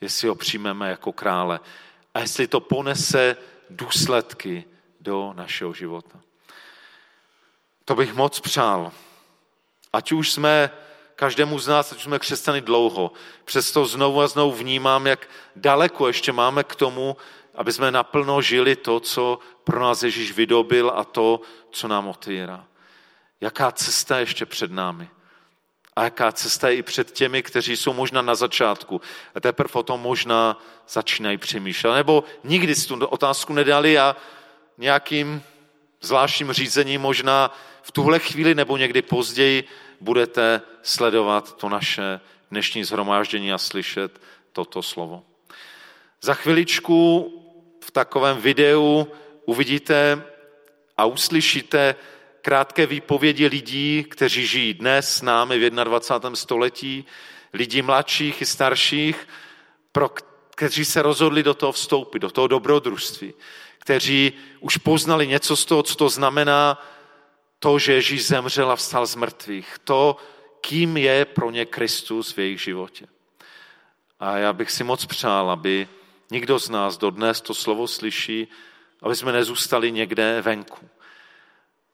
jestli 0.00 0.28
ho 0.28 0.34
přijmeme 0.34 0.90
jako 0.90 1.12
krále 1.12 1.60
a 2.14 2.20
jestli 2.20 2.46
to 2.46 2.60
ponese 2.60 3.36
důsledky 3.70 4.64
do 5.00 5.32
našeho 5.36 5.72
života. 5.74 6.20
To 7.84 7.94
bych 7.94 8.14
moc 8.14 8.40
přál. 8.40 8.92
Ať 9.92 10.12
už 10.12 10.32
jsme 10.32 10.70
každému 11.24 11.58
z 11.58 11.68
nás, 11.68 11.92
ať 11.92 12.02
jsme 12.02 12.18
křesťany 12.18 12.60
dlouho, 12.60 13.12
přesto 13.44 13.86
znovu 13.86 14.20
a 14.20 14.28
znovu 14.28 14.52
vnímám, 14.52 15.06
jak 15.06 15.28
daleko 15.56 16.06
ještě 16.06 16.32
máme 16.32 16.64
k 16.64 16.74
tomu, 16.76 17.16
aby 17.54 17.72
jsme 17.72 17.90
naplno 17.90 18.42
žili 18.42 18.76
to, 18.76 19.00
co 19.00 19.38
pro 19.64 19.80
nás 19.80 20.02
Ježíš 20.02 20.32
vydobil 20.32 20.92
a 20.96 21.04
to, 21.04 21.40
co 21.70 21.88
nám 21.88 22.08
otvírá. 22.08 22.64
Jaká 23.40 23.72
cesta 23.72 24.16
je 24.16 24.22
ještě 24.22 24.46
před 24.46 24.72
námi? 24.72 25.08
A 25.96 26.04
jaká 26.04 26.32
cesta 26.32 26.68
je 26.68 26.76
i 26.76 26.82
před 26.82 27.10
těmi, 27.10 27.42
kteří 27.42 27.76
jsou 27.76 27.92
možná 27.92 28.22
na 28.22 28.34
začátku 28.34 29.00
a 29.34 29.40
teprve 29.40 29.72
o 29.72 29.82
tom 29.82 30.00
možná 30.00 30.60
začínají 30.88 31.38
přemýšlet. 31.38 31.94
Nebo 31.94 32.24
nikdy 32.44 32.74
si 32.74 32.88
tu 32.88 33.06
otázku 33.06 33.52
nedali 33.52 33.98
a 33.98 34.16
nějakým 34.78 35.42
zvláštním 36.00 36.52
řízením 36.52 37.00
možná 37.00 37.48
v 37.82 37.92
tuhle 37.92 38.18
chvíli 38.18 38.54
nebo 38.54 38.76
někdy 38.76 39.02
později 39.02 39.64
budete 40.04 40.60
sledovat 40.82 41.56
to 41.56 41.68
naše 41.68 42.20
dnešní 42.50 42.84
zhromáždění 42.84 43.52
a 43.52 43.58
slyšet 43.58 44.20
toto 44.52 44.82
slovo. 44.82 45.22
Za 46.20 46.34
chviličku 46.34 47.32
v 47.84 47.90
takovém 47.90 48.36
videu 48.36 49.08
uvidíte 49.44 50.24
a 50.96 51.04
uslyšíte 51.04 51.94
krátké 52.42 52.86
výpovědi 52.86 53.46
lidí, 53.46 54.04
kteří 54.10 54.46
žijí 54.46 54.74
dnes 54.74 55.16
s 55.16 55.22
námi 55.22 55.58
v 55.58 55.70
21. 55.70 56.36
století, 56.36 57.04
lidí 57.52 57.82
mladších 57.82 58.42
i 58.42 58.46
starších, 58.46 59.28
pro, 59.92 60.10
kteří 60.54 60.84
se 60.84 61.02
rozhodli 61.02 61.42
do 61.42 61.54
toho 61.54 61.72
vstoupit, 61.72 62.18
do 62.18 62.30
toho 62.30 62.46
dobrodružství, 62.46 63.34
kteří 63.78 64.32
už 64.60 64.76
poznali 64.76 65.26
něco 65.26 65.56
z 65.56 65.64
toho, 65.64 65.82
co 65.82 65.94
to 65.94 66.08
znamená 66.08 66.78
to, 67.64 67.78
že 67.78 67.92
Ježíš 67.92 68.26
zemřel 68.26 68.70
a 68.70 68.76
vstal 68.76 69.06
z 69.06 69.14
mrtvých, 69.14 69.78
to, 69.84 70.16
kým 70.60 70.96
je 70.96 71.24
pro 71.24 71.50
ně 71.50 71.64
Kristus 71.64 72.32
v 72.32 72.38
jejich 72.38 72.60
životě. 72.60 73.06
A 74.20 74.36
já 74.36 74.52
bych 74.52 74.70
si 74.70 74.84
moc 74.84 75.06
přál, 75.06 75.50
aby 75.50 75.88
nikdo 76.30 76.58
z 76.58 76.68
nás 76.68 76.98
dodnes 76.98 77.40
to 77.40 77.54
slovo 77.54 77.88
slyší, 77.88 78.48
aby 79.02 79.16
jsme 79.16 79.32
nezůstali 79.32 79.92
někde 79.92 80.40
venku. 80.42 80.88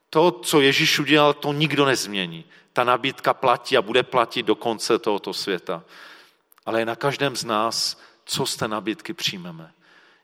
To, 0.09 0.31
co 0.31 0.61
Ježíš 0.61 0.99
udělal, 0.99 1.33
to 1.33 1.53
nikdo 1.53 1.85
nezmění. 1.85 2.45
Ta 2.73 2.83
nabídka 2.83 3.33
platí 3.33 3.77
a 3.77 3.81
bude 3.81 4.03
platit 4.03 4.43
do 4.43 4.55
konce 4.55 4.99
tohoto 4.99 5.33
světa. 5.33 5.83
Ale 6.65 6.81
je 6.81 6.85
na 6.85 6.95
každém 6.95 7.35
z 7.35 7.43
nás, 7.43 8.01
co 8.25 8.45
z 8.45 8.55
té 8.55 8.67
nabídky 8.67 9.13
přijmeme. 9.13 9.71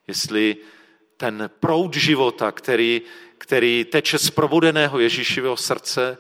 Jestli 0.08 0.58
ten 1.18 1.50
proud 1.60 1.94
života, 1.94 2.52
který, 2.52 3.02
který 3.38 3.86
teče 3.86 4.20
z 4.20 4.30
probudeného 4.30 5.00
Ježíšového 5.00 5.58
srdce, 5.58 6.18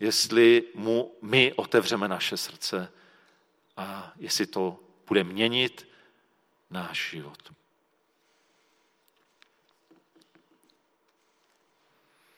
jestli 0.00 0.64
mu 0.74 1.14
my 1.22 1.52
otevřeme 1.56 2.08
naše 2.08 2.36
srdce 2.36 2.92
a 3.76 4.12
jestli 4.18 4.46
to 4.46 4.78
bude 5.08 5.24
měnit 5.24 5.88
náš 6.70 7.10
život. 7.10 7.38